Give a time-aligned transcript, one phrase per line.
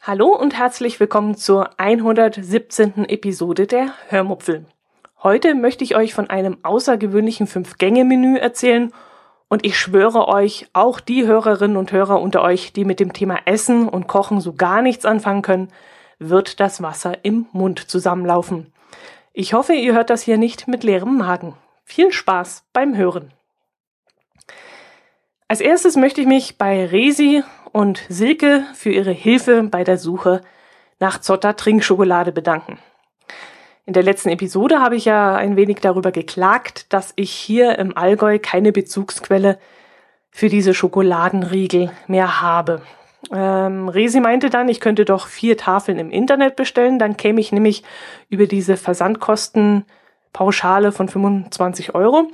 [0.00, 3.04] Hallo und herzlich willkommen zur 117.
[3.04, 4.64] Episode der Hörmupfel.
[5.22, 8.90] Heute möchte ich euch von einem außergewöhnlichen Fünf-Gänge-Menü erzählen
[9.48, 13.40] und ich schwöre euch, auch die Hörerinnen und Hörer unter euch, die mit dem Thema
[13.44, 15.68] Essen und Kochen so gar nichts anfangen können,
[16.18, 18.72] wird das Wasser im Mund zusammenlaufen.
[19.40, 21.54] Ich hoffe, ihr hört das hier nicht mit leerem Magen.
[21.84, 23.32] Viel Spaß beim Hören.
[25.46, 30.40] Als erstes möchte ich mich bei Resi und Silke für ihre Hilfe bei der Suche
[30.98, 32.80] nach Zotter Trinkschokolade bedanken.
[33.86, 37.96] In der letzten Episode habe ich ja ein wenig darüber geklagt, dass ich hier im
[37.96, 39.60] Allgäu keine Bezugsquelle
[40.32, 42.82] für diese Schokoladenriegel mehr habe.
[43.32, 47.52] Ähm, Resi meinte dann, ich könnte doch vier Tafeln im Internet bestellen, dann käme ich
[47.52, 47.84] nämlich
[48.28, 52.30] über diese Versandkostenpauschale von 25 Euro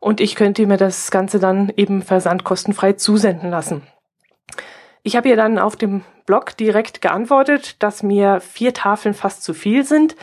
[0.00, 3.82] und ich könnte mir das Ganze dann eben versandkostenfrei zusenden lassen.
[5.02, 9.54] Ich habe ihr dann auf dem Blog direkt geantwortet, dass mir vier Tafeln fast zu
[9.54, 10.16] viel sind.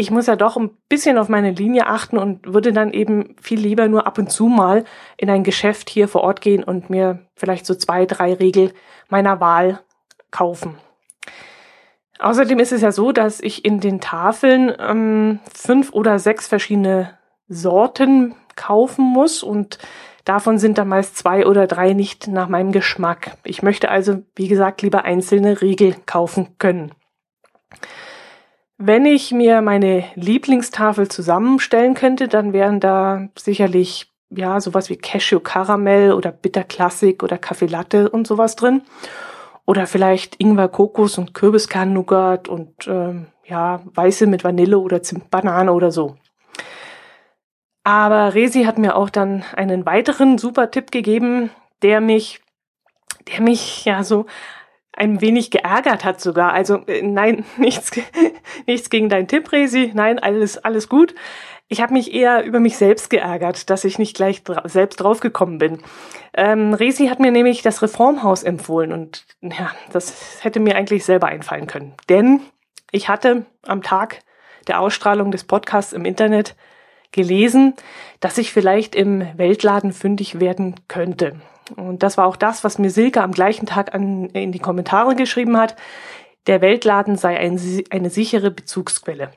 [0.00, 3.60] Ich muss ja doch ein bisschen auf meine Linie achten und würde dann eben viel
[3.60, 4.84] lieber nur ab und zu mal
[5.18, 8.72] in ein Geschäft hier vor Ort gehen und mir vielleicht so zwei, drei Riegel
[9.10, 9.80] meiner Wahl
[10.30, 10.78] kaufen.
[12.18, 17.18] Außerdem ist es ja so, dass ich in den Tafeln ähm, fünf oder sechs verschiedene
[17.48, 19.78] Sorten kaufen muss und
[20.26, 23.38] Davon sind dann meist zwei oder drei nicht nach meinem Geschmack.
[23.42, 26.92] Ich möchte also, wie gesagt, lieber einzelne Riegel kaufen können.
[28.82, 35.38] Wenn ich mir meine Lieblingstafel zusammenstellen könnte, dann wären da sicherlich ja sowas wie Cashew
[35.38, 38.80] Karamell oder Bitter Classic oder Kaffee Latte und sowas drin.
[39.66, 45.28] Oder vielleicht Ingwer Kokos und Kürbiskern Nougat und ähm, ja Weiße mit Vanille oder Zimt
[45.28, 46.16] Banane oder so.
[47.84, 51.50] Aber Resi hat mir auch dann einen weiteren super Tipp gegeben,
[51.82, 52.40] der mich,
[53.28, 54.24] der mich ja so
[55.00, 56.52] ein wenig geärgert hat sogar.
[56.52, 57.90] Also äh, nein, nichts,
[58.66, 59.90] nichts gegen deinen Tipp, Resi.
[59.94, 61.14] Nein, alles, alles gut.
[61.68, 65.58] Ich habe mich eher über mich selbst geärgert, dass ich nicht gleich dra selbst draufgekommen
[65.58, 65.78] bin.
[66.34, 71.28] Ähm, Resi hat mir nämlich das Reformhaus empfohlen und ja, das hätte mir eigentlich selber
[71.28, 71.94] einfallen können.
[72.08, 72.40] Denn
[72.90, 74.18] ich hatte am Tag
[74.66, 76.56] der Ausstrahlung des Podcasts im Internet
[77.12, 77.74] gelesen,
[78.18, 81.40] dass ich vielleicht im Weltladen fündig werden könnte.
[81.76, 85.14] Und das war auch das, was mir Silke am gleichen Tag an, in die Kommentare
[85.14, 85.76] geschrieben hat.
[86.46, 87.60] Der Weltladen sei ein,
[87.90, 89.30] eine sichere Bezugsquelle.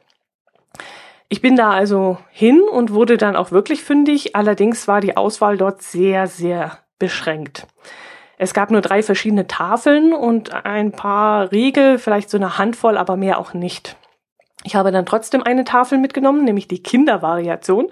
[1.29, 4.35] Ich bin da also hin und wurde dann auch wirklich fündig.
[4.35, 7.67] Allerdings war die Auswahl dort sehr, sehr beschränkt.
[8.37, 13.15] Es gab nur drei verschiedene Tafeln und ein paar Riegel, vielleicht so eine Handvoll, aber
[13.15, 13.95] mehr auch nicht.
[14.63, 17.89] Ich habe dann trotzdem eine Tafel mitgenommen, nämlich die Kindervariation,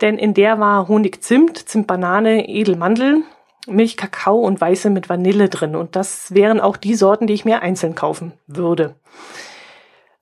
[0.00, 3.22] denn in der war Honig Zimt, Zimtbanane, Edelmandel,
[3.66, 5.76] Milch Kakao und Weiße mit Vanille drin.
[5.76, 8.94] Und das wären auch die Sorten, die ich mir einzeln kaufen würde.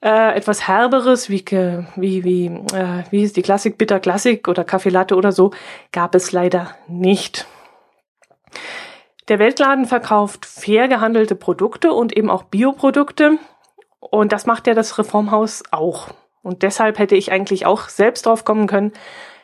[0.00, 1.44] Äh, etwas herberes, wie,
[1.96, 5.50] wie, wie, äh, wie ist die Klassik, Bitter Klassik oder Kaffee Latte oder so,
[5.90, 7.46] gab es leider nicht.
[9.28, 13.38] Der Weltladen verkauft fair gehandelte Produkte und eben auch Bioprodukte.
[13.98, 16.08] Und das macht ja das Reformhaus auch.
[16.42, 18.92] Und deshalb hätte ich eigentlich auch selbst drauf kommen können,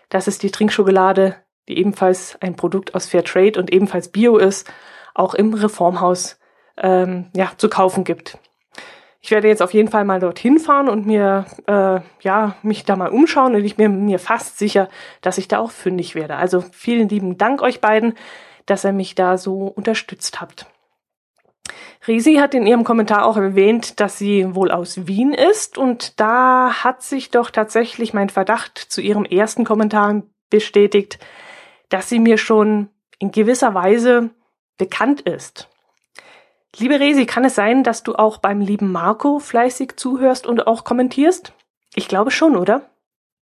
[0.08, 1.36] dass es die Trinkschokolade,
[1.68, 4.70] die ebenfalls ein Produkt aus Fairtrade und ebenfalls Bio ist,
[5.14, 6.38] auch im Reformhaus
[6.76, 8.38] ähm, ja, zu kaufen gibt.
[9.20, 12.94] Ich werde jetzt auf jeden Fall mal dorthin fahren und mir äh, ja mich da
[12.94, 14.90] mal umschauen und ich bin mir fast sicher,
[15.22, 16.36] dass ich da auch fündig werde.
[16.36, 18.14] Also vielen lieben Dank euch beiden,
[18.66, 20.66] dass ihr mich da so unterstützt habt.
[22.06, 26.84] Risi hat in ihrem Kommentar auch erwähnt, dass sie wohl aus Wien ist und da
[26.84, 31.18] hat sich doch tatsächlich mein Verdacht zu ihrem ersten Kommentar bestätigt,
[31.88, 34.30] dass sie mir schon in gewisser Weise
[34.78, 35.68] bekannt ist.
[36.76, 40.82] Liebe Resi, kann es sein, dass du auch beim lieben Marco fleißig zuhörst und auch
[40.82, 41.52] kommentierst?
[41.94, 42.90] Ich glaube schon, oder?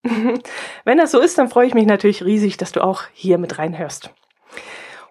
[0.84, 3.58] Wenn das so ist, dann freue ich mich natürlich riesig, dass du auch hier mit
[3.58, 4.10] reinhörst.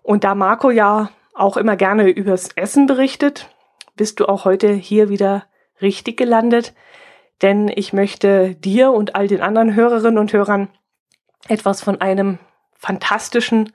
[0.02, 3.50] Und da Marco ja auch immer gerne übers Essen berichtet,
[3.96, 5.46] bist du auch heute hier wieder
[5.82, 6.74] richtig gelandet,
[7.44, 10.70] denn ich möchte dir und all den anderen Hörerinnen und Hörern
[11.48, 12.40] etwas von einem
[12.78, 13.74] fantastischen,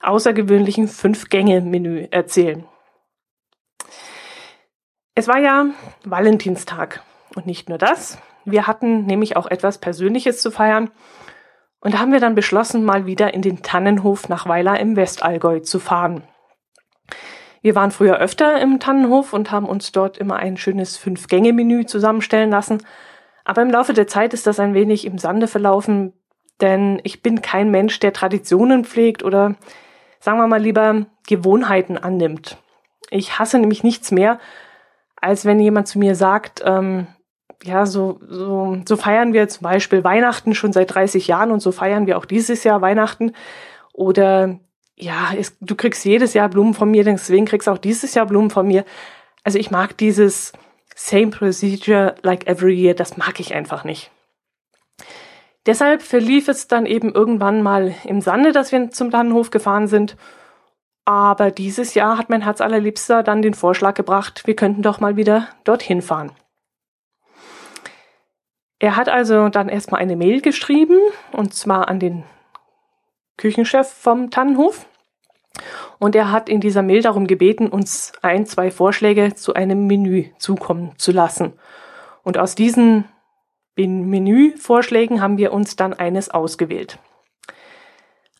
[0.00, 2.66] außergewöhnlichen Fünf-Gänge-Menü erzählen.
[5.14, 5.66] Es war ja
[6.04, 7.02] Valentinstag
[7.34, 8.18] und nicht nur das.
[8.44, 10.90] Wir hatten nämlich auch etwas Persönliches zu feiern
[11.84, 15.60] und da haben wir dann beschlossen, mal wieder in den Tannenhof nach Weiler im Westallgäu
[15.60, 16.22] zu fahren.
[17.60, 22.50] Wir waren früher öfter im Tannenhof und haben uns dort immer ein schönes Fünf-Gänge-Menü zusammenstellen
[22.50, 22.82] lassen.
[23.44, 26.14] Aber im Laufe der Zeit ist das ein wenig im Sande verlaufen,
[26.60, 29.56] denn ich bin kein Mensch, der Traditionen pflegt oder
[30.20, 32.56] sagen wir mal lieber Gewohnheiten annimmt.
[33.10, 34.38] Ich hasse nämlich nichts mehr,
[35.20, 37.06] als wenn jemand zu mir sagt, ähm,
[37.62, 41.72] ja, so, so, so feiern wir zum Beispiel Weihnachten schon seit 30 Jahren und so
[41.72, 43.32] feiern wir auch dieses Jahr Weihnachten.
[43.92, 44.58] Oder
[44.96, 48.26] ja, es, du kriegst jedes Jahr Blumen von mir, deswegen kriegst du auch dieses Jahr
[48.26, 48.84] Blumen von mir.
[49.44, 50.52] Also ich mag dieses
[50.94, 54.10] same procedure like every year, das mag ich einfach nicht.
[55.66, 60.16] Deshalb verlief es dann eben irgendwann mal im Sande, dass wir zum Tannenhof gefahren sind.
[61.06, 65.16] Aber dieses Jahr hat mein Herz allerliebster dann den Vorschlag gebracht, wir könnten doch mal
[65.16, 66.32] wieder dorthin fahren.
[68.78, 70.98] Er hat also dann erstmal eine Mail geschrieben,
[71.32, 72.24] und zwar an den
[73.38, 74.86] Küchenchef vom Tannenhof.
[75.98, 80.26] Und er hat in dieser Mail darum gebeten, uns ein, zwei Vorschläge zu einem Menü
[80.38, 81.54] zukommen zu lassen.
[82.22, 83.04] Und aus diesen
[83.76, 86.98] Menüvorschlägen haben wir uns dann eines ausgewählt.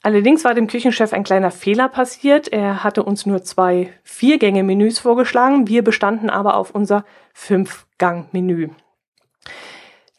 [0.03, 2.49] Allerdings war dem Küchenchef ein kleiner Fehler passiert.
[2.49, 5.67] Er hatte uns nur zwei Viergänge-Menüs vorgeschlagen.
[5.67, 8.69] Wir bestanden aber auf unser Fünf-Gang-Menü.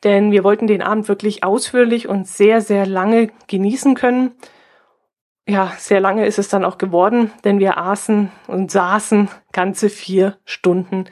[0.04, 4.32] Denn wir wollten den Abend wirklich ausführlich und sehr, sehr lange genießen können.
[5.48, 10.38] Ja, sehr lange ist es dann auch geworden, denn wir aßen und saßen ganze vier
[10.46, 11.06] Stunden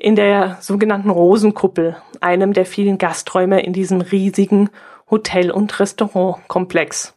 [0.00, 4.70] in der sogenannten Rosenkuppel, einem der vielen Gasträume in diesem riesigen
[5.10, 7.14] Hotel- und Restaurantkomplex.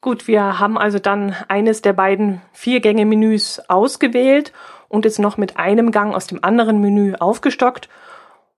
[0.00, 4.52] Gut, wir haben also dann eines der beiden Viergänge-Menüs ausgewählt
[4.88, 7.88] und es noch mit einem Gang aus dem anderen Menü aufgestockt.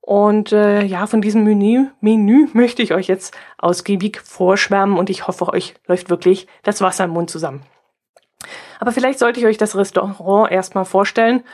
[0.00, 5.26] Und äh, ja, von diesem Menü, Menü möchte ich euch jetzt ausgiebig vorschwärmen und ich
[5.26, 7.62] hoffe, euch läuft wirklich das Wasser im Mund zusammen.
[8.80, 11.44] Aber vielleicht sollte ich euch das Restaurant erstmal vorstellen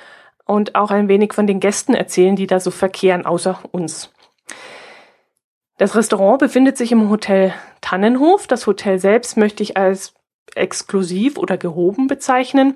[0.51, 4.13] und auch ein wenig von den Gästen erzählen, die da so verkehren, außer uns.
[5.79, 8.49] Das Restaurant befindet sich im Hotel Tannenhof.
[8.49, 10.13] Das Hotel selbst möchte ich als
[10.57, 12.75] exklusiv oder gehoben bezeichnen.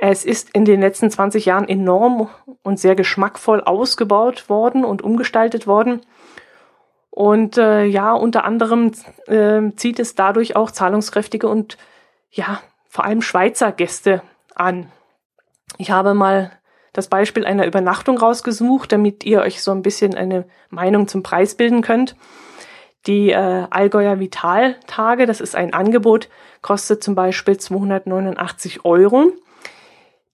[0.00, 2.28] Es ist in den letzten 20 Jahren enorm
[2.62, 6.02] und sehr geschmackvoll ausgebaut worden und umgestaltet worden.
[7.08, 8.92] Und äh, ja, unter anderem
[9.28, 11.78] äh, zieht es dadurch auch zahlungskräftige und
[12.30, 14.22] ja, vor allem Schweizer Gäste
[14.54, 14.92] an.
[15.78, 16.52] Ich habe mal
[16.92, 21.54] das Beispiel einer Übernachtung rausgesucht, damit ihr euch so ein bisschen eine Meinung zum Preis
[21.54, 22.16] bilden könnt.
[23.06, 26.28] Die äh, Allgäuer Vital-Tage, das ist ein Angebot,
[26.60, 29.32] kostet zum Beispiel 289 Euro.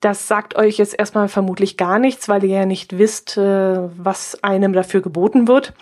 [0.00, 4.42] Das sagt euch jetzt erstmal vermutlich gar nichts, weil ihr ja nicht wisst, äh, was
[4.44, 5.72] einem dafür geboten wird.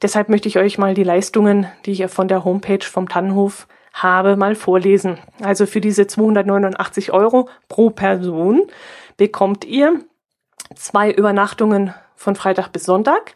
[0.00, 4.36] Deshalb möchte ich euch mal die Leistungen, die ich von der Homepage vom Tannenhof habe,
[4.36, 5.18] mal vorlesen.
[5.42, 8.62] Also für diese 289 Euro pro Person
[9.16, 10.00] bekommt ihr
[10.74, 13.34] zwei Übernachtungen von Freitag bis Sonntag,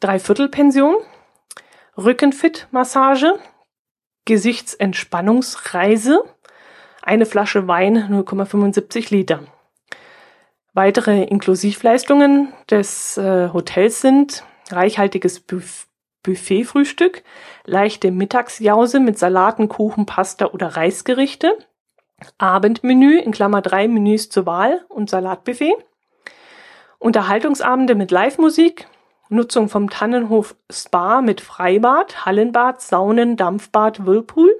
[0.00, 0.96] Dreiviertelpension,
[1.96, 3.38] Rückenfit-Massage,
[4.24, 6.24] Gesichtsentspannungsreise,
[7.02, 9.40] eine Flasche Wein 0,75 Liter.
[10.72, 15.86] Weitere Inklusivleistungen des äh, Hotels sind reichhaltiges Buff
[16.22, 17.22] Buffetfrühstück,
[17.64, 21.56] leichte Mittagsjause mit Salaten, Kuchen, Pasta oder Reisgerichte,
[22.36, 25.72] Abendmenü in Klammer drei Menüs zur Wahl und Salatbuffet,
[27.00, 28.86] Unterhaltungsabende mit Live-Musik,
[29.30, 34.54] Nutzung vom Tannenhof Spa mit Freibad, Hallenbad, Saunen, Dampfbad, Whirlpool,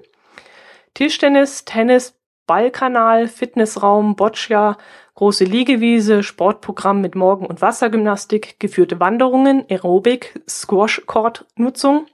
[0.95, 4.79] Tischtennis, Tennis, Ballkanal, Fitnessraum, Boccia,
[5.17, 12.07] große Liegewiese, Sportprogramm mit Morgen- und Wassergymnastik, geführte Wanderungen, Aerobik, Squash-Court-Nutzung,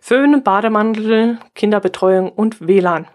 [0.00, 3.08] Föhn, Bademantel, Kinderbetreuung und WLAN.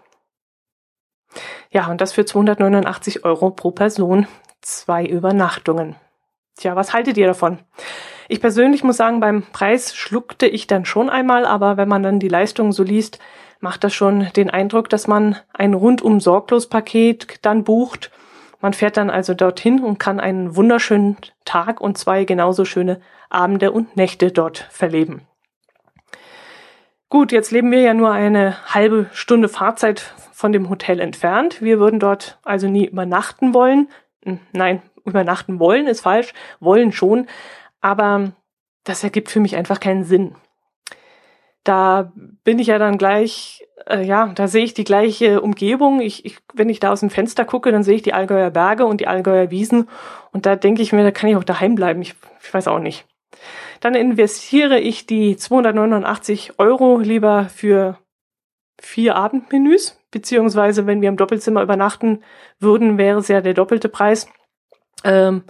[1.70, 4.28] Ja, und das für 289 Euro pro Person
[4.64, 5.96] zwei Übernachtungen.
[6.56, 7.58] Tja, was haltet ihr davon?
[8.28, 12.20] Ich persönlich muss sagen, beim Preis schluckte ich dann schon einmal, aber wenn man dann
[12.20, 13.18] die Leistungen so liest,
[13.60, 18.10] macht das schon den Eindruck, dass man ein rundum sorglos Paket dann bucht.
[18.60, 23.72] Man fährt dann also dorthin und kann einen wunderschönen Tag und zwei genauso schöne Abende
[23.72, 25.22] und Nächte dort verleben.
[27.10, 31.62] Gut, jetzt leben wir ja nur eine halbe Stunde Fahrzeit von dem Hotel entfernt.
[31.62, 33.88] Wir würden dort also nie übernachten wollen,
[34.52, 37.26] nein, übernachten wollen ist falsch, wollen schon,
[37.80, 38.32] aber
[38.84, 40.34] das ergibt für mich einfach keinen Sinn.
[41.62, 42.12] Da
[42.44, 46.00] bin ich ja dann gleich, äh, ja, da sehe ich die gleiche Umgebung.
[46.00, 48.84] Ich, ich, wenn ich da aus dem Fenster gucke, dann sehe ich die Allgäuer Berge
[48.84, 49.88] und die Allgäuer Wiesen
[50.32, 52.02] und da denke ich mir, da kann ich auch daheim bleiben.
[52.02, 53.06] Ich, ich weiß auch nicht.
[53.80, 57.98] Dann investiere ich die 289 Euro lieber für
[58.80, 62.22] vier Abendmenüs, beziehungsweise wenn wir im Doppelzimmer übernachten
[62.58, 64.26] würden, wäre es ja der doppelte Preis.
[65.04, 65.44] Ähm,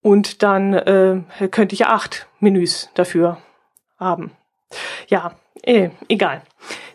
[0.00, 3.38] Und dann äh, könnte ich acht Menüs dafür
[3.98, 4.30] haben.
[5.08, 5.32] Ja,
[5.64, 6.42] eh, egal.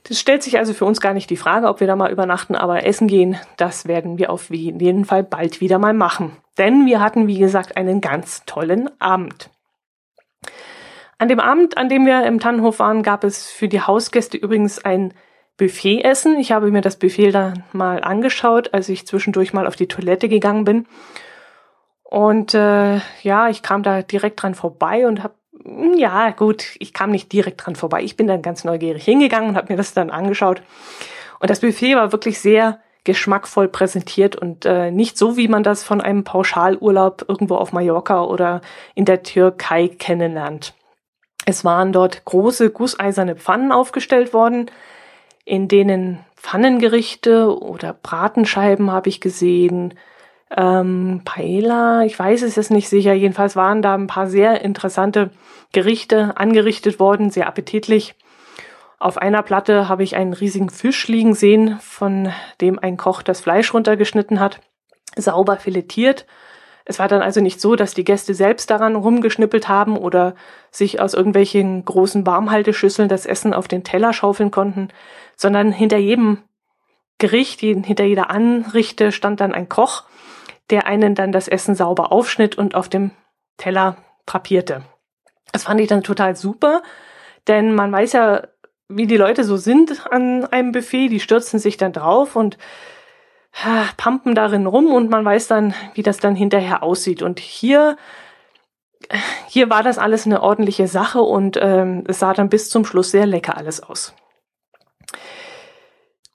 [0.08, 2.56] Das stellt sich also für uns gar nicht die Frage, ob wir da mal übernachten,
[2.56, 6.38] aber essen gehen, das werden wir auf jeden Fall bald wieder mal machen.
[6.58, 9.50] Denn wir hatten, wie gesagt, einen ganz tollen Abend.
[11.18, 14.84] An dem Abend, an dem wir im Tannenhof waren, gab es für die Hausgäste übrigens
[14.84, 15.14] ein
[15.58, 16.40] Buffetessen.
[16.40, 20.30] Ich habe mir das Buffet dann mal angeschaut, als ich zwischendurch mal auf die Toilette
[20.30, 20.88] gegangen bin.
[22.04, 26.94] Und äh, ja, ich kam da direkt dran vorbei und habe hm, ja, gut, ich
[26.94, 28.04] kam nicht direkt dran vorbei.
[28.04, 30.62] Ich bin dann ganz neugierig hingegangen und habe mir das dann angeschaut.
[31.40, 35.84] Und das Buffet war wirklich sehr geschmackvoll präsentiert und äh, nicht so, wie man das
[35.84, 38.62] von einem Pauschalurlaub irgendwo auf Mallorca oder
[38.96, 40.74] in der Türkei kennenlernt.
[41.46, 44.72] Es waren dort große gusseiserne Pfannen aufgestellt worden,
[45.46, 49.94] in denen Pfannengerichte oder Bratenscheiben habe ich gesehen,
[50.56, 53.14] ähm, Paella, ich weiß es jetzt nicht sicher.
[53.14, 55.32] Jedenfalls waren da ein paar sehr interessante
[55.72, 58.16] Gerichte angerichtet worden, sehr appetitlich.
[59.00, 62.32] Auf einer Platte habe ich einen riesigen Fisch liegen sehen, von
[62.62, 64.62] dem ein Koch das Fleisch runtergeschnitten hat,
[65.18, 66.26] sauber filetiert.
[66.86, 70.36] Es war dann also nicht so, dass die Gäste selbst daran rumgeschnippelt haben oder
[70.70, 74.90] sich aus irgendwelchen großen Warmhalteschüsseln das Essen auf den Teller schaufeln konnten,
[75.36, 76.40] sondern hinter jedem
[77.18, 80.04] Gericht, hinter jeder Anrichte stand dann ein Koch,
[80.70, 83.12] der einen dann das Essen sauber aufschnitt und auf dem
[83.58, 84.84] Teller drapierte.
[85.52, 86.82] Das fand ich dann total super,
[87.48, 88.44] denn man weiß ja,
[88.90, 92.58] wie die Leute so sind an einem Buffet, die stürzen sich dann drauf und
[93.98, 97.22] pumpen darin rum und man weiß dann, wie das dann hinterher aussieht.
[97.22, 97.98] Und hier,
[99.48, 103.12] hier war das alles eine ordentliche Sache und ähm, es sah dann bis zum Schluss
[103.12, 104.16] sehr lecker alles aus.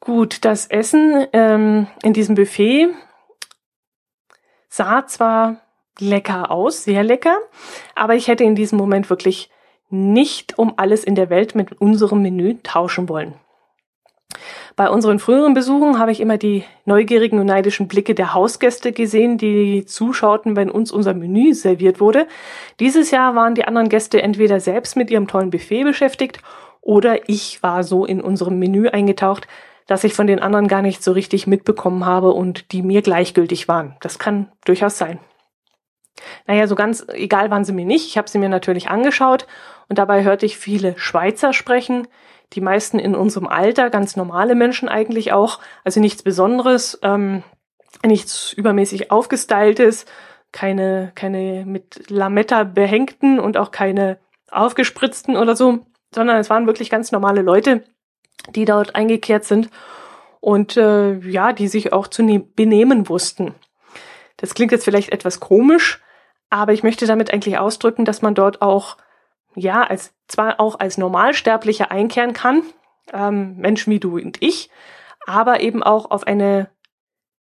[0.08, 2.88] Gut, das Essen ähm, in diesem Buffet
[4.70, 5.60] sah zwar
[5.98, 7.36] lecker aus, sehr lecker,
[7.94, 9.50] aber ich hätte in diesem Moment wirklich
[9.90, 13.34] nicht um alles in der Welt mit unserem Menü tauschen wollen.
[14.76, 19.36] Bei unseren früheren Besuchen habe ich immer die neugierigen und neidischen Blicke der Hausgäste gesehen,
[19.36, 22.26] die zuschauten, wenn uns unser Menü serviert wurde.
[22.80, 26.38] Dieses Jahr waren die anderen Gäste entweder selbst mit ihrem tollen Buffet beschäftigt
[26.80, 29.46] oder ich war so in unserem Menü eingetaucht,
[29.88, 33.66] dass ich von den anderen gar nicht so richtig mitbekommen habe und die mir gleichgültig
[33.66, 33.96] waren.
[34.00, 35.18] Das kann durchaus sein.
[36.46, 38.06] Naja, so ganz egal waren sie mir nicht.
[38.06, 39.46] Ich habe sie mir natürlich angeschaut
[39.88, 42.06] und dabei hörte ich viele Schweizer sprechen,
[42.52, 47.42] die meisten in unserem Alter, ganz normale Menschen eigentlich auch, also nichts Besonderes, ähm,
[48.04, 50.04] nichts übermäßig aufgestyltes,
[50.52, 54.18] keine, keine mit Lametta behängten und auch keine
[54.50, 55.80] aufgespritzten oder so,
[56.14, 57.84] sondern es waren wirklich ganz normale Leute,
[58.50, 59.70] die dort eingekehrt sind
[60.40, 63.54] und äh, ja, die sich auch zu ne benehmen wussten.
[64.36, 66.00] Das klingt jetzt vielleicht etwas komisch,
[66.50, 68.96] aber ich möchte damit eigentlich ausdrücken, dass man dort auch
[69.54, 72.62] ja als zwar auch als Normalsterblicher einkehren kann,
[73.12, 74.70] ähm, Menschen wie du und ich,
[75.26, 76.70] aber eben auch auf eine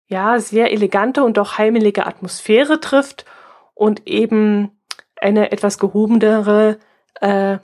[0.07, 3.25] ja sehr elegante und doch heimelige Atmosphäre trifft
[3.73, 4.71] und eben
[5.19, 6.77] eine etwas gehobenere
[7.21, 7.57] äh,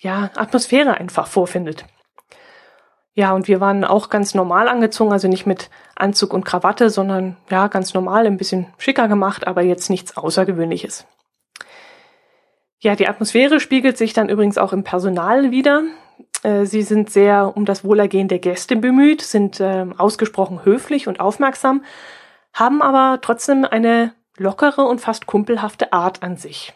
[0.00, 1.86] ja Atmosphäre einfach vorfindet.
[3.14, 7.36] Ja, und wir waren auch ganz normal angezogen, also nicht mit Anzug und Krawatte, sondern
[7.48, 11.06] ja, ganz normal, ein bisschen schicker gemacht, aber jetzt nichts Außergewöhnliches.
[12.80, 15.84] Ja, die Atmosphäre spiegelt sich dann übrigens auch im Personal wieder.
[16.42, 21.20] Äh, sie sind sehr um das Wohlergehen der Gäste bemüht, sind äh, ausgesprochen höflich und
[21.20, 21.84] aufmerksam,
[22.52, 26.74] haben aber trotzdem eine lockere und fast kumpelhafte Art an sich.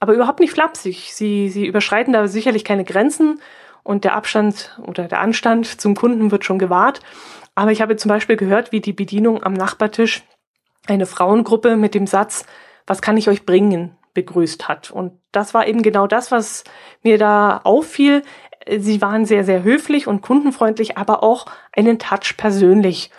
[0.00, 1.14] Aber überhaupt nicht flapsig.
[1.14, 3.40] Sie, sie überschreiten da sicherlich keine Grenzen
[3.86, 7.00] und der Abstand oder der Anstand zum Kunden wird schon gewahrt.
[7.54, 10.24] Aber ich habe zum Beispiel gehört, wie die Bedienung am Nachbartisch
[10.88, 12.44] eine Frauengruppe mit dem Satz,
[12.86, 14.90] was kann ich euch bringen, begrüßt hat.
[14.90, 16.64] Und das war eben genau das, was
[17.04, 18.22] mir da auffiel.
[18.76, 23.10] Sie waren sehr, sehr höflich und kundenfreundlich, aber auch einen Touch persönlich.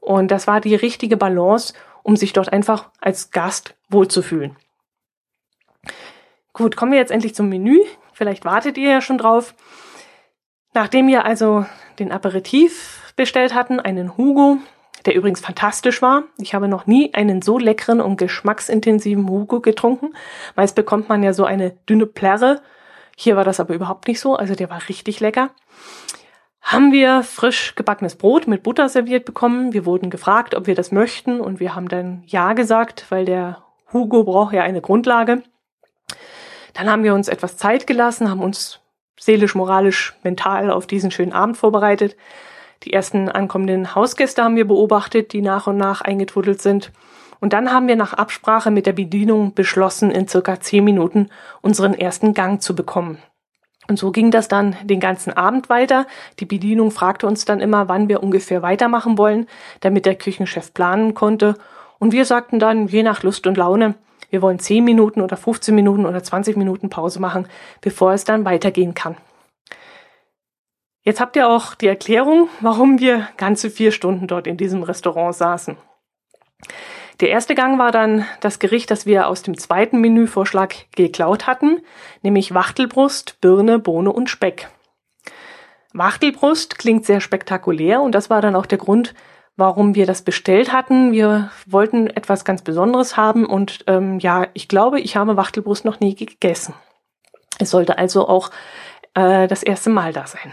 [0.00, 4.56] Und das war die richtige Balance, um sich dort einfach als Gast wohlzufühlen.
[6.54, 7.78] Gut, kommen wir jetzt endlich zum Menü.
[8.14, 9.54] Vielleicht wartet ihr ja schon drauf.
[10.74, 11.64] Nachdem wir also
[12.00, 14.58] den Aperitif bestellt hatten, einen Hugo,
[15.06, 16.24] der übrigens fantastisch war.
[16.38, 20.14] Ich habe noch nie einen so leckeren und geschmacksintensiven Hugo getrunken.
[20.56, 22.60] Meist bekommt man ja so eine dünne Plärre.
[23.16, 25.50] Hier war das aber überhaupt nicht so, also der war richtig lecker.
[26.60, 29.74] Haben wir frisch gebackenes Brot mit Butter serviert bekommen.
[29.74, 33.62] Wir wurden gefragt, ob wir das möchten und wir haben dann Ja gesagt, weil der
[33.92, 35.42] Hugo braucht ja eine Grundlage.
[36.72, 38.80] Dann haben wir uns etwas Zeit gelassen, haben uns
[39.18, 42.16] seelisch, moralisch, mental auf diesen schönen Abend vorbereitet.
[42.82, 46.92] Die ersten ankommenden Hausgäste haben wir beobachtet, die nach und nach eingetrudelt sind.
[47.40, 51.28] Und dann haben wir nach Absprache mit der Bedienung beschlossen, in circa zehn Minuten
[51.62, 53.18] unseren ersten Gang zu bekommen.
[53.86, 56.06] Und so ging das dann den ganzen Abend weiter.
[56.40, 59.46] Die Bedienung fragte uns dann immer, wann wir ungefähr weitermachen wollen,
[59.80, 61.56] damit der Küchenchef planen konnte.
[61.98, 63.94] Und wir sagten dann, je nach Lust und Laune,
[64.34, 67.46] wir wollen 10 Minuten oder 15 Minuten oder 20 Minuten Pause machen,
[67.80, 69.16] bevor es dann weitergehen kann.
[71.04, 75.36] Jetzt habt ihr auch die Erklärung, warum wir ganze vier Stunden dort in diesem Restaurant
[75.36, 75.76] saßen.
[77.20, 81.80] Der erste Gang war dann das Gericht, das wir aus dem zweiten Menüvorschlag geklaut hatten,
[82.22, 84.68] nämlich Wachtelbrust, Birne, Bohne und Speck.
[85.92, 89.14] Wachtelbrust klingt sehr spektakulär und das war dann auch der Grund,
[89.56, 91.12] warum wir das bestellt hatten.
[91.12, 96.00] Wir wollten etwas ganz Besonderes haben und ähm, ja, ich glaube, ich habe Wachtelbrust noch
[96.00, 96.74] nie gegessen.
[97.58, 98.50] Es sollte also auch
[99.14, 100.52] äh, das erste Mal da sein.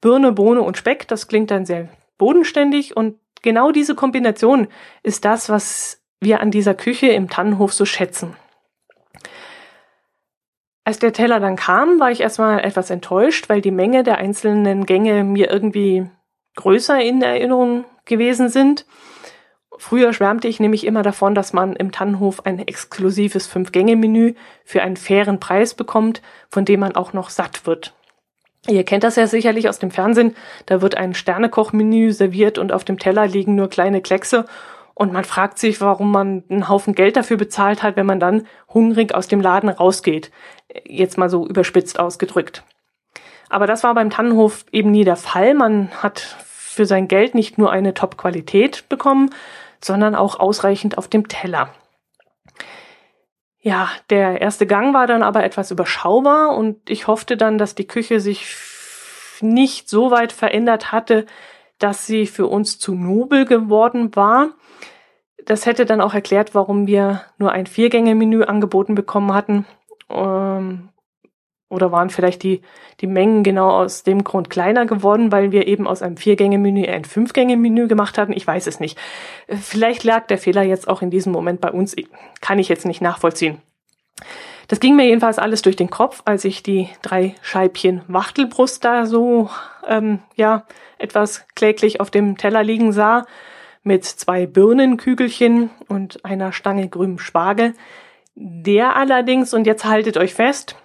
[0.00, 4.68] Birne, Bohne und Speck, das klingt dann sehr bodenständig und genau diese Kombination
[5.02, 8.36] ist das, was wir an dieser Küche im Tannenhof so schätzen.
[10.84, 14.84] Als der Teller dann kam, war ich erstmal etwas enttäuscht, weil die Menge der einzelnen
[14.84, 16.10] Gänge mir irgendwie
[16.56, 18.86] größer in Erinnerung gewesen sind.
[19.76, 24.34] Früher schwärmte ich nämlich immer davon, dass man im Tannenhof ein exklusives Fünf-Gänge-Menü
[24.64, 27.92] für einen fairen Preis bekommt, von dem man auch noch satt wird.
[28.66, 30.34] Ihr kennt das ja sicherlich aus dem Fernsehen.
[30.66, 34.46] Da wird ein Sternekochmenü serviert und auf dem Teller liegen nur kleine Kleckse.
[34.94, 38.46] Und man fragt sich, warum man einen Haufen Geld dafür bezahlt hat, wenn man dann
[38.72, 40.30] hungrig aus dem Laden rausgeht.
[40.84, 42.62] Jetzt mal so überspitzt ausgedrückt.
[43.54, 45.54] Aber das war beim Tannenhof eben nie der Fall.
[45.54, 49.30] Man hat für sein Geld nicht nur eine Top-Qualität bekommen,
[49.80, 51.68] sondern auch ausreichend auf dem Teller.
[53.60, 57.86] Ja, der erste Gang war dann aber etwas überschaubar und ich hoffte dann, dass die
[57.86, 58.56] Küche sich
[59.40, 61.24] nicht so weit verändert hatte,
[61.78, 64.48] dass sie für uns zu nobel geworden war.
[65.44, 69.64] Das hätte dann auch erklärt, warum wir nur ein Viergänge-Menü angeboten bekommen hatten.
[70.10, 70.88] Ähm,
[71.74, 72.62] oder waren vielleicht die,
[73.00, 77.04] die Mengen genau aus dem Grund kleiner geworden, weil wir eben aus einem Viergänge-Menü ein
[77.04, 78.32] Fünfgänge-Menü gemacht hatten?
[78.32, 78.98] Ich weiß es nicht.
[79.48, 81.94] Vielleicht lag der Fehler jetzt auch in diesem Moment bei uns.
[82.40, 83.60] Kann ich jetzt nicht nachvollziehen.
[84.68, 89.04] Das ging mir jedenfalls alles durch den Kopf, als ich die drei Scheibchen Wachtelbrust da
[89.04, 89.50] so,
[89.86, 90.64] ähm, ja,
[90.98, 93.26] etwas kläglich auf dem Teller liegen sah,
[93.82, 97.74] mit zwei Birnenkügelchen und einer Stange grünem Spargel.
[98.34, 100.76] Der allerdings, und jetzt haltet euch fest,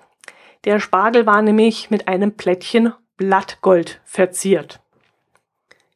[0.66, 4.80] der Spargel war nämlich mit einem Plättchen Blattgold verziert.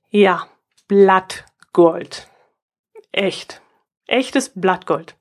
[0.10, 0.48] Ja,
[0.88, 2.28] Blattgold.
[3.12, 3.62] Echt.
[4.08, 5.16] Echtes Blattgold.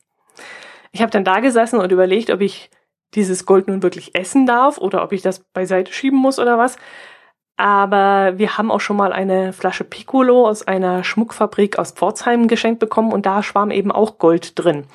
[0.90, 2.70] Ich habe dann da gesessen und überlegt, ob ich
[3.14, 6.76] dieses Gold nun wirklich essen darf oder ob ich das beiseite schieben muss oder was.
[7.56, 12.80] Aber wir haben auch schon mal eine Flasche Piccolo aus einer Schmuckfabrik aus Pforzheim geschenkt
[12.80, 14.86] bekommen und da schwamm eben auch Gold drin.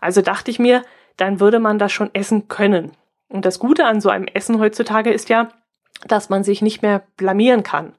[0.00, 0.84] Also dachte ich mir,
[1.16, 2.92] dann würde man das schon essen können.
[3.28, 5.48] Und das Gute an so einem Essen heutzutage ist ja,
[6.06, 7.94] dass man sich nicht mehr blamieren kann.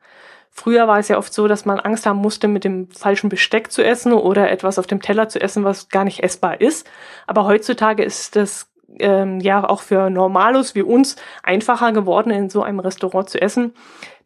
[0.51, 3.71] Früher war es ja oft so, dass man Angst haben musste, mit dem falschen Besteck
[3.71, 6.89] zu essen oder etwas auf dem Teller zu essen, was gar nicht essbar ist.
[7.27, 12.63] Aber heutzutage ist das ähm, ja auch für Normalos wie uns einfacher geworden, in so
[12.63, 13.73] einem Restaurant zu essen.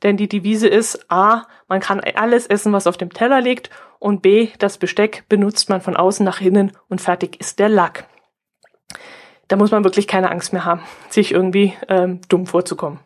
[0.02, 4.22] Denn die Devise ist A, man kann alles essen, was auf dem Teller liegt und
[4.22, 8.08] B, das Besteck benutzt man von außen nach innen und fertig ist der Lack
[9.47, 12.99] da muss man wirklich keine Angst mehr haben, sich irgendwie ähm, dumm vorzukommen.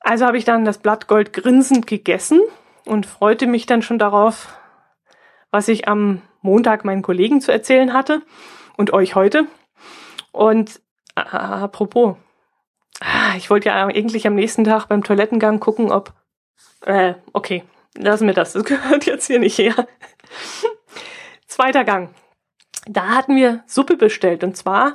[0.00, 2.40] Also habe ich dann das Blattgold grinsend gegessen
[2.84, 4.58] und freute mich dann schon darauf,
[5.50, 8.22] was ich am Montag meinen Kollegen zu erzählen hatte
[8.76, 9.46] und euch heute.
[10.32, 10.80] Und
[11.16, 12.16] äh, apropos,
[13.00, 16.14] ah, ich wollte ja eigentlich am nächsten Tag beim Toilettengang gucken, ob.
[16.86, 17.62] Äh, okay,
[17.94, 18.54] lassen wir das.
[18.54, 19.74] Das gehört jetzt hier nicht her.
[21.46, 22.10] Zweiter Gang
[22.86, 24.94] da hatten wir Suppe bestellt und zwar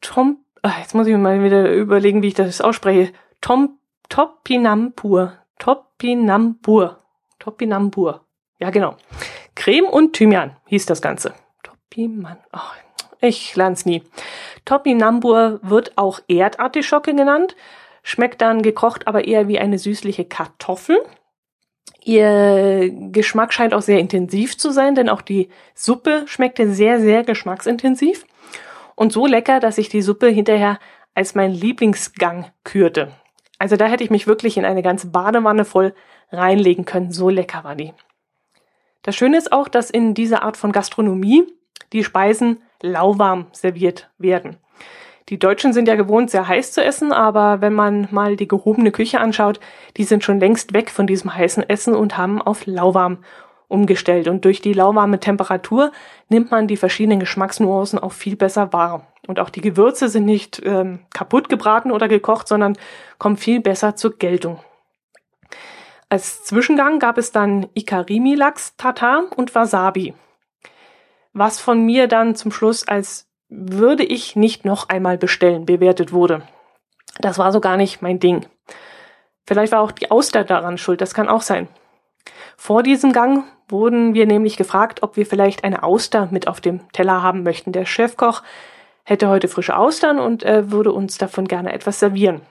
[0.00, 3.12] Tom, ach, jetzt muss ich mir mal wieder überlegen, wie ich das ausspreche.
[3.40, 5.38] Tom, Topinampur.
[5.58, 6.98] Topinampur.
[7.38, 8.24] Topinampur.
[8.58, 8.96] Ja, genau.
[9.54, 11.34] Creme und Thymian hieß das Ganze.
[11.62, 12.38] Topiman.
[12.50, 12.74] Ach,
[13.20, 14.02] ich lern's nie.
[14.64, 17.56] Topinambur wird auch Erdartischocke genannt.
[18.02, 21.00] Schmeckt dann gekocht aber eher wie eine süßliche Kartoffel.
[22.04, 27.22] Ihr Geschmack scheint auch sehr intensiv zu sein, denn auch die Suppe schmeckte sehr, sehr
[27.22, 28.26] geschmacksintensiv
[28.96, 30.78] und so lecker, dass ich die Suppe hinterher
[31.14, 33.12] als mein Lieblingsgang kürte.
[33.58, 35.94] Also da hätte ich mich wirklich in eine ganze Badewanne voll
[36.32, 37.12] reinlegen können.
[37.12, 37.92] So lecker war die.
[39.02, 41.44] Das Schöne ist auch, dass in dieser Art von Gastronomie
[41.92, 44.56] die Speisen lauwarm serviert werden.
[45.28, 48.90] Die Deutschen sind ja gewohnt, sehr heiß zu essen, aber wenn man mal die gehobene
[48.90, 49.60] Küche anschaut,
[49.96, 53.18] die sind schon längst weg von diesem heißen Essen und haben auf lauwarm
[53.68, 55.92] umgestellt und durch die lauwarme Temperatur
[56.28, 59.06] nimmt man die verschiedenen Geschmacksnuancen auch viel besser wahr.
[59.26, 62.76] Und auch die Gewürze sind nicht ähm, kaputt gebraten oder gekocht, sondern
[63.18, 64.60] kommen viel besser zur Geltung.
[66.10, 70.12] Als Zwischengang gab es dann Ikarimi-Lachs, Tatar und Wasabi.
[71.32, 76.42] Was von mir dann zum Schluss als würde ich nicht noch einmal bestellen bewertet wurde.
[77.20, 78.46] Das war so gar nicht mein Ding.
[79.46, 81.68] Vielleicht war auch die Auster daran schuld, das kann auch sein.
[82.56, 86.80] Vor diesem Gang wurden wir nämlich gefragt, ob wir vielleicht eine Auster mit auf dem
[86.92, 87.72] Teller haben möchten.
[87.72, 88.42] Der Chefkoch
[89.04, 92.42] hätte heute frische Austern und er würde uns davon gerne etwas servieren.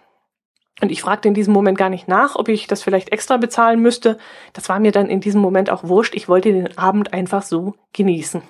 [0.81, 3.79] Und ich fragte in diesem Moment gar nicht nach, ob ich das vielleicht extra bezahlen
[3.79, 4.17] müsste.
[4.53, 6.15] Das war mir dann in diesem Moment auch wurscht.
[6.15, 8.41] Ich wollte den Abend einfach so genießen.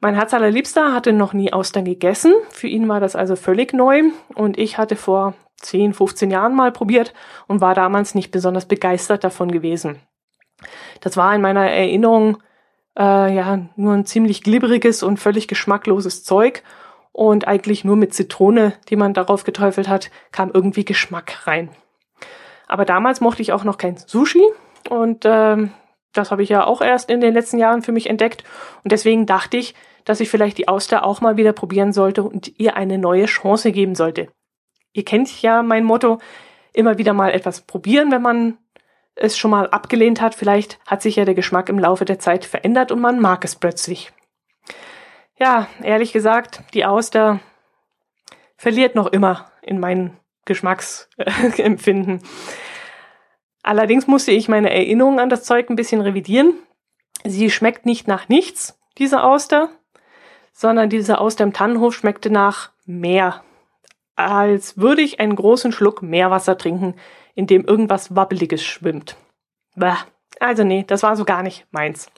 [0.00, 2.32] Mein Herz allerliebster hatte noch nie Austern gegessen.
[2.50, 4.02] Für ihn war das also völlig neu.
[4.34, 7.12] Und ich hatte vor 10, 15 Jahren mal probiert
[7.48, 10.00] und war damals nicht besonders begeistert davon gewesen.
[11.00, 12.38] Das war in meiner Erinnerung
[12.96, 16.62] äh, ja nur ein ziemlich glibberiges und völlig geschmackloses Zeug
[17.12, 21.70] und eigentlich nur mit Zitrone, die man darauf geteufelt hat, kam irgendwie Geschmack rein.
[22.68, 24.44] Aber damals mochte ich auch noch kein Sushi
[24.90, 25.68] und äh,
[26.12, 28.44] das habe ich ja auch erst in den letzten Jahren für mich entdeckt
[28.82, 32.58] und deswegen dachte ich, dass ich vielleicht die Auster auch mal wieder probieren sollte und
[32.58, 34.28] ihr eine neue Chance geben sollte.
[34.92, 36.18] Ihr kennt ja mein Motto,
[36.72, 38.58] immer wieder mal etwas probieren, wenn man
[39.14, 40.34] es schon mal abgelehnt hat.
[40.34, 43.56] Vielleicht hat sich ja der Geschmack im Laufe der Zeit verändert und man mag es
[43.56, 44.12] plötzlich.
[45.38, 47.40] Ja, ehrlich gesagt, die Auster
[48.56, 52.22] verliert noch immer in meinen Geschmacksempfinden.
[53.68, 56.54] Allerdings musste ich meine Erinnerung an das Zeug ein bisschen revidieren.
[57.24, 59.68] Sie schmeckt nicht nach nichts, diese Auster,
[60.52, 63.42] sondern diese Auster im Tannenhof schmeckte nach Meer
[64.18, 66.94] als würde ich einen großen Schluck Meerwasser trinken,
[67.36, 69.16] in dem irgendwas Wabbeliges schwimmt.
[69.76, 69.94] Bäh.
[70.40, 72.10] Also nee, das war so gar nicht meins.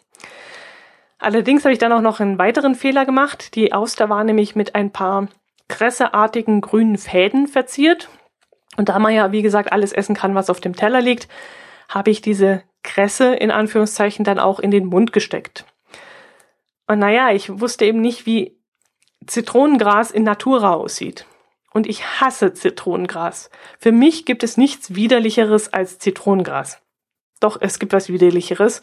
[1.18, 3.54] Allerdings habe ich dann auch noch einen weiteren Fehler gemacht.
[3.54, 5.28] Die Auster war nämlich mit ein paar
[5.68, 8.08] kresseartigen grünen Fäden verziert.
[8.80, 11.28] Und da man ja, wie gesagt, alles essen kann, was auf dem Teller liegt,
[11.90, 15.66] habe ich diese Kresse in Anführungszeichen dann auch in den Mund gesteckt.
[16.86, 18.58] Und naja, ich wusste eben nicht, wie
[19.26, 21.26] Zitronengras in Natura aussieht.
[21.74, 23.50] Und ich hasse Zitronengras.
[23.78, 26.80] Für mich gibt es nichts widerlicheres als Zitronengras.
[27.38, 28.80] Doch, es gibt was widerlicheres.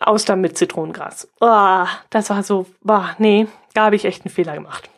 [0.00, 1.28] Austern mit Zitronengras.
[1.42, 4.88] Oh, das war so, boah, nee, da habe ich echt einen Fehler gemacht.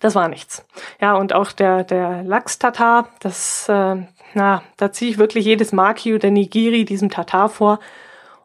[0.00, 0.66] Das war nichts.
[1.00, 3.96] Ja, und auch der, der Lachs-Tatar, das, äh,
[4.34, 7.78] na, da ziehe ich wirklich jedes Maki oder Nigiri diesem Tatar vor.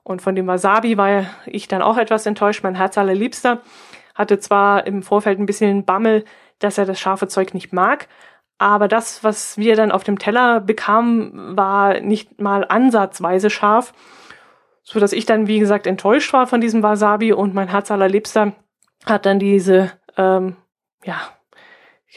[0.03, 2.63] Und von dem Wasabi war ich dann auch etwas enttäuscht.
[2.63, 3.61] Mein Herz allerliebster
[4.15, 6.25] hatte zwar im Vorfeld ein bisschen Bammel,
[6.59, 8.07] dass er das scharfe Zeug nicht mag.
[8.57, 13.93] Aber das, was wir dann auf dem Teller bekamen, war nicht mal ansatzweise scharf,
[14.83, 18.53] so dass ich dann, wie gesagt, enttäuscht war von diesem Wasabi und mein Herz allerliebster
[19.05, 20.55] hat dann diese, ähm,
[21.03, 21.21] ja,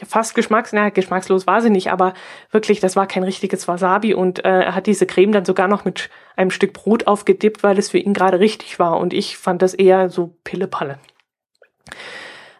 [0.05, 2.13] fast geschmacks, naja, geschmackslos war sie nicht, aber
[2.51, 5.85] wirklich, das war kein richtiges Wasabi und äh, er hat diese Creme dann sogar noch
[5.85, 9.61] mit einem Stück Brot aufgedippt, weil es für ihn gerade richtig war und ich fand
[9.61, 10.99] das eher so Pillepalle.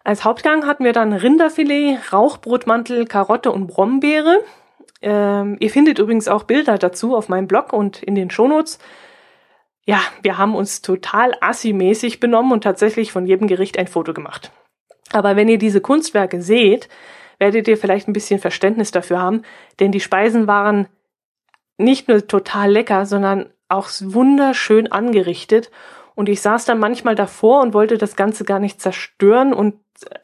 [0.03, 4.39] Als Hauptgang hatten wir dann Rinderfilet, Rauchbrotmantel, Karotte und Brombeere.
[5.01, 8.79] Ähm, ihr findet übrigens auch Bilder dazu auf meinem Blog und in den Shownotes.
[9.85, 14.51] Ja, wir haben uns total assi-mäßig benommen und tatsächlich von jedem Gericht ein Foto gemacht.
[15.13, 16.89] Aber wenn ihr diese Kunstwerke seht,
[17.39, 19.43] werdet ihr vielleicht ein bisschen Verständnis dafür haben,
[19.79, 20.87] denn die Speisen waren
[21.77, 25.69] nicht nur total lecker, sondern auch wunderschön angerichtet
[26.17, 29.75] und ich saß dann manchmal davor und wollte das Ganze gar nicht zerstören und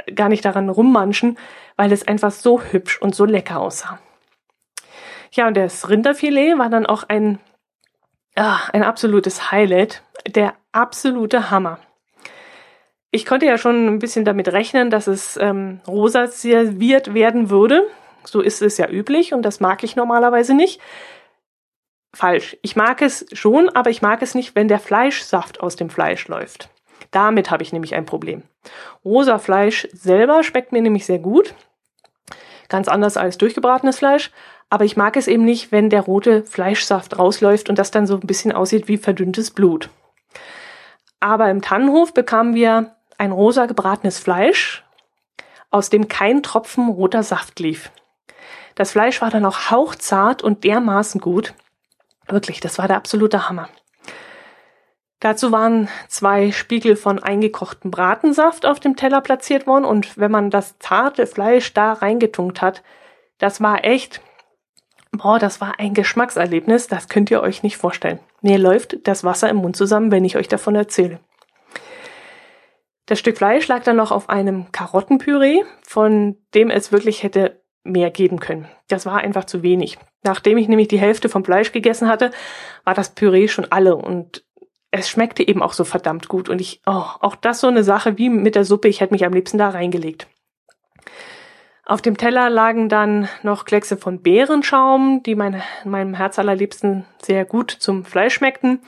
[0.08, 1.38] äh, gar nicht daran rummanschen,
[1.76, 4.00] weil es einfach so hübsch und so lecker aussah.
[5.32, 7.38] Ja, und das Rinderfilet war dann auch ein,
[8.36, 11.78] ah, ein absolutes Highlight, der absolute Hammer.
[13.16, 17.86] Ich konnte ja schon ein bisschen damit rechnen, dass es ähm, rosa serviert werden würde.
[18.26, 20.82] So ist es ja üblich und das mag ich normalerweise nicht
[22.12, 22.58] falsch.
[22.64, 26.28] Ich mag es schon, aber ich mag es nicht, wenn der Fleischsaft aus dem Fleisch
[26.28, 26.70] läuft.
[27.12, 28.42] Damit habe ich nämlich ein Problem.
[29.06, 31.54] Rosa Fleisch selber schmeckt mir nämlich sehr gut.
[32.68, 34.32] Ganz anders als durchgebratenes Fleisch.
[34.72, 38.16] Aber ich mag es eben nicht, wenn der rote Fleischsaft rausläuft und das dann so
[38.16, 39.92] ein bisschen aussieht wie verdünntes Blut.
[41.20, 44.84] Aber im Tannenhof bekamen wir ein rosa gebratenes Fleisch,
[45.72, 47.92] aus dem kein Tropfen roter Saft lief.
[48.76, 51.54] Das Fleisch war dann auch hauchzart und dermaßen gut,
[52.28, 53.70] Wirklich, das war der absolute Hammer.
[55.20, 60.50] Dazu waren zwei Spiegel von eingekochtem Bratensaft auf dem Teller platziert worden und wenn man
[60.50, 62.84] das zarte Fleisch da reingetunkt hat,
[63.38, 64.22] das war echt
[65.16, 68.20] Boah, das war ein Geschmackserlebnis, das könnt ihr euch nicht vorstellen.
[68.42, 71.20] Mir läuft das Wasser im Mund zusammen, wenn ich euch davon erzähle.
[73.06, 78.12] Das Stück Fleisch lag dann noch auf einem Karottenpüree, von dem es wirklich hätte mehr
[78.12, 78.70] geben können.
[78.88, 79.98] Das war einfach zu wenig.
[80.24, 82.32] Nachdem ich nämlich die Hälfte vom Fleisch gegessen hatte,
[82.86, 84.46] war das Püree schon alle und
[84.92, 86.50] es schmeckte eben auch so verdammt gut.
[86.50, 89.26] Und ich, oh, auch das so eine Sache wie mit der Suppe, ich hätte mich
[89.26, 90.28] am liebsten da reingelegt.
[91.86, 97.44] Auf dem Teller lagen dann noch Kleckse von Beerenschaum, die meine, meinem Herz allerliebsten sehr
[97.44, 98.80] gut zum Fleisch schmeckten.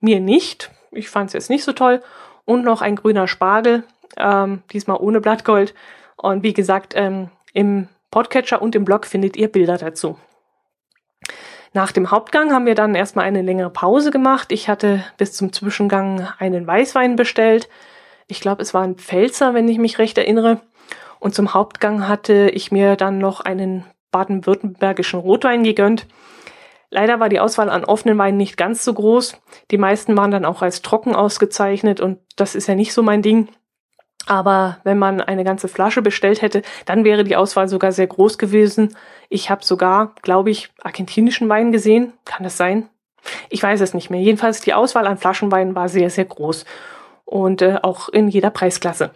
[0.00, 0.70] Mir nicht.
[0.90, 2.02] Ich fand es jetzt nicht so toll.
[2.44, 3.84] Und noch ein grüner Spargel,
[4.16, 5.74] ähm, diesmal ohne Blattgold.
[6.16, 10.18] Und wie gesagt, ähm, im Podcatcher und im Blog findet ihr Bilder dazu.
[11.72, 14.52] Nach dem Hauptgang haben wir dann erstmal eine längere Pause gemacht.
[14.52, 17.68] Ich hatte bis zum Zwischengang einen Weißwein bestellt.
[18.28, 20.60] Ich glaube, es war ein Pfälzer, wenn ich mich recht erinnere.
[21.18, 26.06] Und zum Hauptgang hatte ich mir dann noch einen baden-württembergischen Rotwein gegönnt.
[26.94, 29.36] Leider war die Auswahl an offenen Weinen nicht ganz so groß.
[29.72, 33.20] Die meisten waren dann auch als trocken ausgezeichnet und das ist ja nicht so mein
[33.20, 33.48] Ding.
[34.26, 38.38] Aber wenn man eine ganze Flasche bestellt hätte, dann wäre die Auswahl sogar sehr groß
[38.38, 38.96] gewesen.
[39.28, 42.12] Ich habe sogar, glaube ich, argentinischen Wein gesehen.
[42.24, 42.88] Kann das sein?
[43.50, 44.20] Ich weiß es nicht mehr.
[44.20, 46.64] Jedenfalls die Auswahl an Flaschenweinen war sehr, sehr groß.
[47.24, 49.10] Und äh, auch in jeder Preisklasse.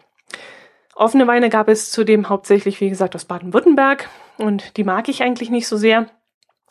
[0.96, 5.48] Offene Weine gab es zudem hauptsächlich, wie gesagt, aus Baden-Württemberg und die mag ich eigentlich
[5.48, 6.08] nicht so sehr.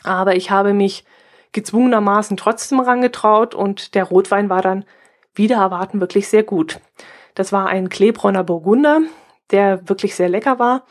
[0.04, 1.04] Aber ich habe mich
[1.52, 4.86] gezwungenermaßen trotzdem rangetraut und der Rotwein war dann
[5.34, 6.80] wieder erwarten wirklich sehr gut.
[7.36, 9.02] Das war ein Klebronner Burgunder,
[9.52, 10.84] der wirklich sehr lecker war.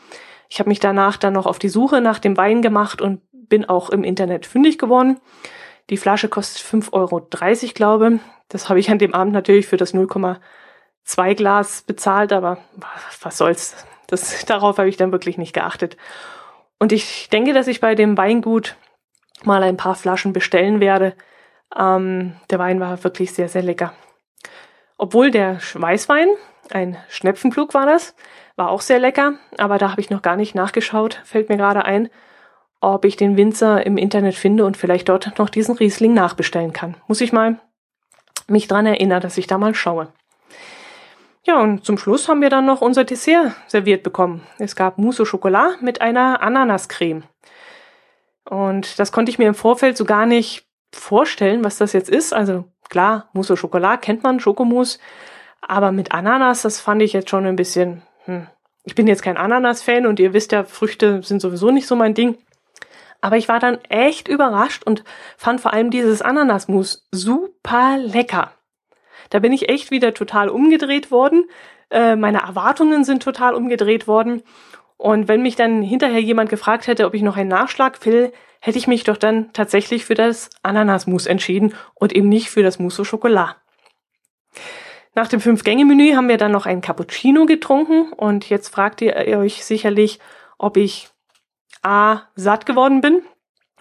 [0.49, 3.67] Ich habe mich danach dann noch auf die Suche nach dem Wein gemacht und bin
[3.67, 5.19] auch im Internet fündig geworden.
[5.89, 8.19] Die Flasche kostet 5,30 Euro, glaube.
[8.49, 10.07] Das habe ich an dem Abend natürlich für das 0,
[11.03, 12.57] zwei Glas bezahlt, aber
[13.21, 13.85] was soll's.
[14.07, 15.97] Das, darauf habe ich dann wirklich nicht geachtet.
[16.79, 18.75] Und ich denke, dass ich bei dem Weingut
[19.43, 21.13] mal ein paar Flaschen bestellen werde.
[21.77, 23.93] Ähm, der Wein war wirklich sehr, sehr lecker.
[24.97, 26.27] Obwohl der Weißwein,
[26.71, 28.15] ein Schnepfenklug war das,
[28.55, 31.85] war auch sehr lecker, aber da habe ich noch gar nicht nachgeschaut, fällt mir gerade
[31.85, 32.09] ein,
[32.81, 36.95] ob ich den Winzer im Internet finde und vielleicht dort noch diesen Riesling nachbestellen kann.
[37.07, 37.59] Muss ich mal
[38.47, 40.07] mich dran erinnern, dass ich da mal schaue.
[41.43, 44.45] Ja, und zum Schluss haben wir dann noch unser Dessert serviert bekommen.
[44.57, 47.23] Es gab Mousse au Chocolat mit einer Ananascreme.
[48.49, 52.33] Und das konnte ich mir im Vorfeld so gar nicht vorstellen, was das jetzt ist.
[52.33, 54.99] Also klar, Mousse au Chocolat kennt man, Schokomousse.
[55.61, 58.47] Aber mit Ananas, das fand ich jetzt schon ein bisschen, hm.
[58.87, 62.13] Ich bin jetzt kein Ananas-Fan und ihr wisst ja, Früchte sind sowieso nicht so mein
[62.13, 62.37] Ding.
[63.19, 65.03] Aber ich war dann echt überrascht und
[65.35, 68.53] fand vor allem dieses Ananasmus super lecker.
[69.29, 71.49] Da bin ich echt wieder total umgedreht worden.
[71.89, 74.43] Äh, meine Erwartungen sind total umgedreht worden.
[74.97, 78.77] Und wenn mich dann hinterher jemand gefragt hätte, ob ich noch einen Nachschlag will, hätte
[78.77, 83.03] ich mich doch dann tatsächlich für das Ananasmus entschieden und eben nicht für das Mousse
[83.03, 83.55] au Chocolat.
[85.13, 89.63] Nach dem Fünf-Gänge-Menü haben wir dann noch einen Cappuccino getrunken und jetzt fragt ihr euch
[89.63, 90.19] sicherlich,
[90.57, 91.09] ob ich
[91.81, 93.21] A satt geworden bin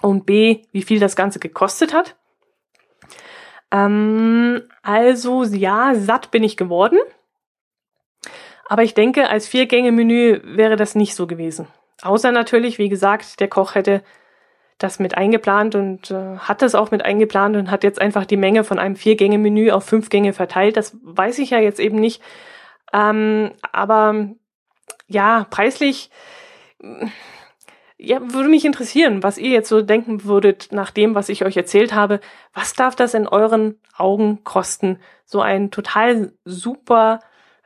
[0.00, 2.16] und B, wie viel das Ganze gekostet hat.
[3.70, 6.98] Ähm, also ja, satt bin ich geworden.
[8.68, 11.68] Aber ich denke, als Vier-Gänge-Menü wäre das nicht so gewesen.
[12.02, 14.02] Außer natürlich, wie gesagt, der Koch hätte
[14.78, 18.36] das mit eingeplant und äh, hat das auch mit eingeplant und hat jetzt einfach die
[18.36, 20.76] Menge von einem Vier-Gänge-Menü auf fünf Gänge verteilt.
[20.76, 22.22] Das weiß ich ja jetzt eben nicht.
[22.92, 24.28] Ähm, aber
[25.08, 26.10] ja, preislich
[27.98, 31.56] ja, würde mich interessieren, was ihr jetzt so denken würdet nach dem, was ich euch
[31.56, 32.20] erzählt habe.
[32.52, 34.98] Was darf das in euren Augen kosten?
[35.24, 37.20] So ein total super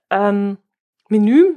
[0.08, 0.58] ähm,
[1.10, 1.56] Menü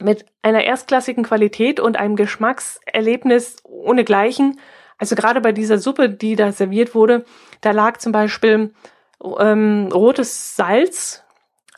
[0.00, 4.58] mit einer erstklassigen Qualität und einem Geschmackserlebnis ohnegleichen.
[4.98, 7.24] Also gerade bei dieser Suppe, die da serviert wurde,
[7.60, 8.74] da lag zum Beispiel
[9.38, 11.24] ähm, rotes Salz,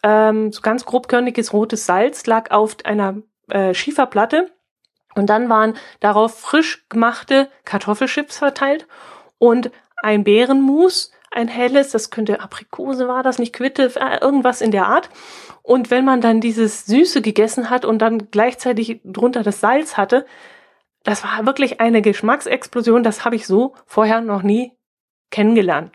[0.02, 4.50] ähm, so ganz grobkörniges rotes Salz lag auf einer äh, Schieferplatte
[5.14, 8.87] und dann waren darauf frisch gemachte Kartoffelchips verteilt
[9.38, 9.70] und
[10.02, 14.87] ein Beerenmus, ein helles, das könnte Aprikose war das, nicht Quitte, äh, irgendwas in der
[14.87, 15.11] Art.
[15.62, 20.27] Und wenn man dann dieses Süße gegessen hat und dann gleichzeitig drunter das Salz hatte,
[21.03, 24.73] das war wirklich eine Geschmacksexplosion, das habe ich so vorher noch nie
[25.31, 25.92] kennengelernt.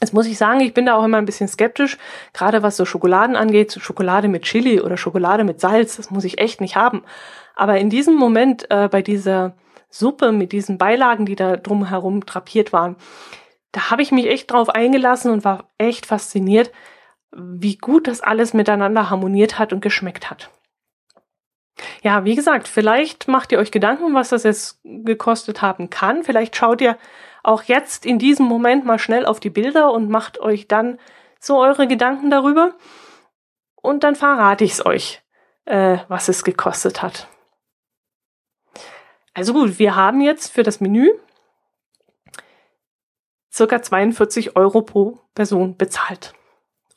[0.00, 1.98] Jetzt muss ich sagen, ich bin da auch immer ein bisschen skeptisch,
[2.32, 6.38] gerade was so Schokoladen angeht, Schokolade mit Chili oder Schokolade mit Salz, das muss ich
[6.38, 7.04] echt nicht haben.
[7.54, 9.54] Aber in diesem Moment, äh, bei dieser
[9.88, 12.96] Suppe mit diesen Beilagen, die da drumherum drapiert waren,
[13.74, 16.70] da habe ich mich echt drauf eingelassen und war echt fasziniert,
[17.32, 20.50] wie gut das alles miteinander harmoniert hat und geschmeckt hat.
[22.00, 26.22] Ja, wie gesagt, vielleicht macht ihr euch Gedanken, was das jetzt gekostet haben kann.
[26.22, 26.96] Vielleicht schaut ihr
[27.42, 31.00] auch jetzt in diesem Moment mal schnell auf die Bilder und macht euch dann
[31.40, 32.74] so eure Gedanken darüber.
[33.74, 35.20] Und dann verrate ich es euch,
[35.64, 37.26] äh, was es gekostet hat.
[39.34, 41.10] Also gut, wir haben jetzt für das Menü
[43.54, 46.34] circa 42 Euro pro Person bezahlt.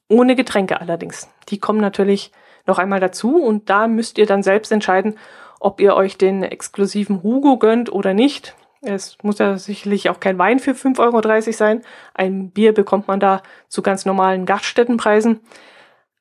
[0.10, 1.30] Ohne Getränke allerdings.
[1.50, 2.32] Die kommen natürlich
[2.66, 5.18] noch einmal dazu und da müsst ihr dann selbst entscheiden,
[5.60, 8.56] ob ihr euch den exklusiven Hugo gönnt oder nicht.
[8.82, 11.82] Es muss ja sicherlich auch kein Wein für 5,30 Euro sein.
[12.14, 15.42] Ein Bier bekommt man da zu ganz normalen Gaststättenpreisen.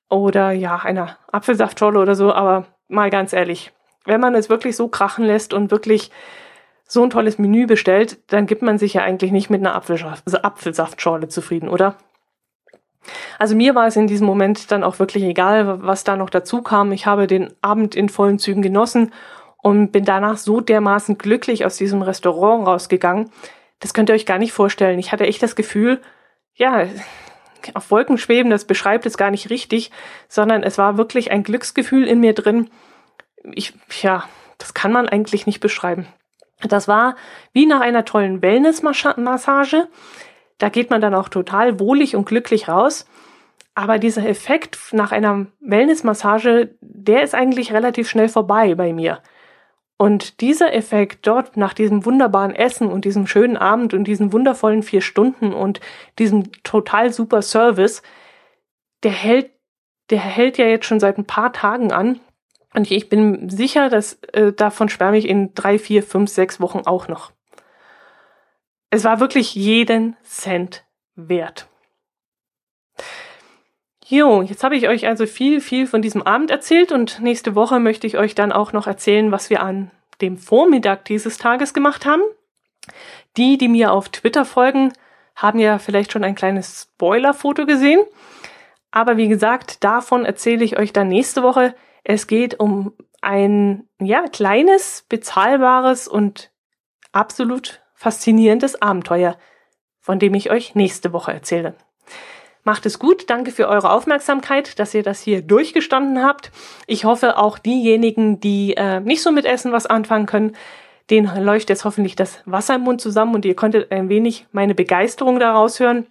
[0.09, 2.33] Oder ja, einer Apfelsaftschorle oder so.
[2.33, 3.73] Aber mal ganz ehrlich,
[4.05, 6.11] wenn man es wirklich so krachen lässt und wirklich
[6.87, 11.29] so ein tolles Menü bestellt, dann gibt man sich ja eigentlich nicht mit einer Apfelsaftschorle
[11.29, 11.97] zufrieden, oder?
[13.39, 16.63] Also mir war es in diesem Moment dann auch wirklich egal, was da noch dazu
[16.63, 16.93] kam.
[16.93, 19.13] Ich habe den Abend in vollen Zügen genossen
[19.59, 23.31] und bin danach so dermaßen glücklich aus diesem Restaurant rausgegangen.
[23.81, 24.99] Das könnt ihr euch gar nicht vorstellen.
[24.99, 26.01] Ich hatte echt das Gefühl,
[26.55, 26.87] ja,
[27.75, 29.91] auf Wolken schweben, das beschreibt es gar nicht richtig,
[30.29, 32.71] sondern es war wirklich ein Glücksgefühl in mir drin.
[33.43, 34.25] Ich, ja,
[34.59, 36.07] das kann man eigentlich nicht beschreiben.
[36.63, 37.17] Das war
[37.53, 39.89] wie nach einer tollen Wellnessmassage.
[40.59, 43.07] Da geht man dann auch total wohlig und glücklich raus.
[43.75, 49.21] Aber dieser Effekt nach einer Wellnessmassage, der ist eigentlich relativ schnell vorbei bei mir.
[49.99, 54.83] Und dieser Effekt dort nach diesem wunderbaren Essen und diesem schönen Abend und diesen wundervollen
[54.83, 55.81] vier Stunden und
[56.19, 58.03] diesem total super Service,
[59.03, 59.51] der hält,
[60.11, 62.21] der hält ja jetzt schon seit ein paar Tagen an.
[62.77, 66.81] Und ich bin sicher, dass äh, davon schwärme ich in drei, vier, fünf, sechs Wochen
[66.85, 67.33] auch noch.
[68.91, 70.85] Es war wirklich jeden Cent
[71.15, 71.69] wert.
[74.07, 77.81] Jo, jetzt habe ich euch also viel, viel von diesem Abend erzählt und nächste Woche
[77.81, 82.05] möchte ich euch dann auch noch erzählen, was wir an dem Vormittag dieses Tages gemacht
[82.05, 82.23] haben.
[83.39, 84.93] Die, die mir auf Twitter folgen,
[85.35, 88.03] haben ja vielleicht schon ein kleines Spoiler-Foto gesehen.
[88.91, 91.75] Aber wie gesagt, davon erzähle ich euch dann nächste Woche.
[92.09, 96.53] Es geht um ein, ja, kleines, bezahlbares und
[97.11, 99.37] absolut faszinierendes Abenteuer,
[100.01, 101.75] von dem ich euch nächste Woche erzähle.
[102.63, 103.29] Macht es gut.
[103.29, 106.53] Danke für eure Aufmerksamkeit, dass ihr das hier durchgestanden habt.
[106.87, 110.57] Ich hoffe, auch diejenigen, die äh, nicht so mit Essen was anfangen können,
[111.11, 114.77] denen läuft jetzt hoffentlich das Wasser im Mund zusammen und ihr konntet ein wenig meine
[114.77, 116.07] Begeisterung daraus hören.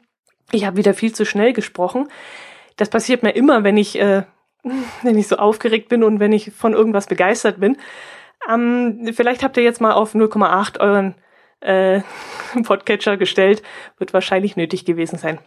[0.52, 2.10] Ich habe wieder viel zu schnell gesprochen.
[2.76, 4.24] Das passiert mir immer, wenn ich, äh,
[5.04, 7.78] wenn ich so aufgeregt bin und wenn ich von irgendwas begeistert bin.
[8.50, 11.16] Ähm, vielleicht habt ihr jetzt mal auf 0,8 euren
[11.62, 12.02] äh,
[12.64, 13.64] Podcatcher gestellt.
[13.98, 15.40] Wird wahrscheinlich nötig gewesen sein.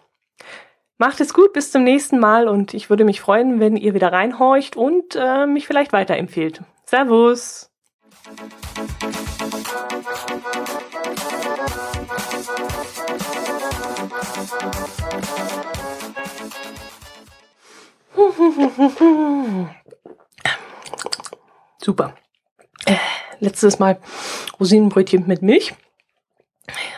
[1.01, 4.13] Macht es gut, bis zum nächsten Mal und ich würde mich freuen, wenn ihr wieder
[4.13, 6.63] reinhorcht und äh, mich vielleicht weiterempfehlt.
[6.87, 7.71] Servus!
[21.79, 22.15] Super.
[22.85, 22.97] Äh,
[23.41, 23.99] letztes Mal
[24.59, 25.75] Rosinenbrötchen mit Milch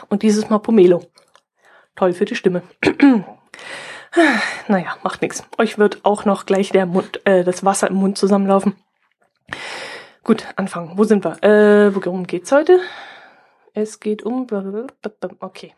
[0.09, 1.02] und dieses Mal Pomelo.
[1.96, 2.62] Toll für die Stimme.
[4.68, 5.44] naja, macht nichts.
[5.59, 8.76] Euch wird auch noch gleich der Mund, äh, das Wasser im Mund zusammenlaufen.
[10.24, 10.96] Gut, anfangen.
[10.96, 11.42] Wo sind wir?
[11.42, 12.80] Äh, worum geht's heute?
[13.74, 14.46] Es geht um.
[15.40, 15.74] Okay.